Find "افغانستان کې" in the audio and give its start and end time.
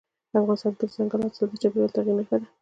0.39-0.85